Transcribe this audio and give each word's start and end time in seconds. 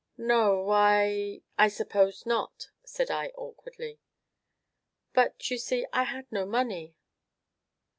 "No, 0.17 0.71
I 0.71 1.43
I 1.59 1.67
supposed 1.67 2.25
not," 2.25 2.69
said 2.83 3.11
I 3.11 3.27
awkwardly. 3.35 3.99
"But, 5.13 5.51
you 5.51 5.59
see, 5.59 5.85
I 5.93 6.05
had 6.05 6.25
no 6.31 6.43
money." 6.47 6.95